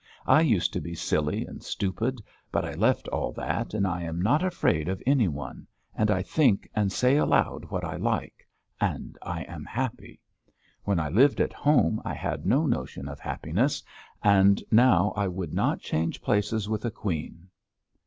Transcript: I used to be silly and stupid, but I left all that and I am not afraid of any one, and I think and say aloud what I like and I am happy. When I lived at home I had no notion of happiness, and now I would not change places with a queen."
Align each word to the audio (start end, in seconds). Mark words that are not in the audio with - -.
I 0.25 0.41
used 0.41 0.73
to 0.73 0.81
be 0.81 0.95
silly 0.95 1.45
and 1.45 1.61
stupid, 1.61 2.23
but 2.51 2.65
I 2.65 2.73
left 2.73 3.07
all 3.09 3.31
that 3.33 3.75
and 3.75 3.85
I 3.85 4.01
am 4.01 4.19
not 4.19 4.41
afraid 4.43 4.87
of 4.87 4.99
any 5.05 5.27
one, 5.27 5.67
and 5.95 6.09
I 6.09 6.23
think 6.23 6.67
and 6.73 6.91
say 6.91 7.17
aloud 7.17 7.65
what 7.65 7.85
I 7.85 7.97
like 7.97 8.49
and 8.79 9.15
I 9.21 9.43
am 9.43 9.63
happy. 9.63 10.19
When 10.85 10.99
I 10.99 11.09
lived 11.09 11.39
at 11.39 11.53
home 11.53 12.01
I 12.03 12.15
had 12.15 12.47
no 12.47 12.65
notion 12.65 13.07
of 13.07 13.19
happiness, 13.19 13.83
and 14.23 14.63
now 14.71 15.13
I 15.15 15.27
would 15.27 15.53
not 15.53 15.81
change 15.81 16.19
places 16.23 16.67
with 16.67 16.83
a 16.83 16.89
queen." 16.89 17.49